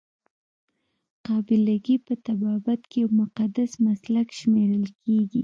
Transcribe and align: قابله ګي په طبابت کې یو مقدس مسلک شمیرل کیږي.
قابله 1.25 1.75
ګي 1.85 1.95
په 2.05 2.13
طبابت 2.25 2.81
کې 2.89 2.97
یو 3.03 3.09
مقدس 3.21 3.71
مسلک 3.85 4.27
شمیرل 4.39 4.85
کیږي. 5.03 5.39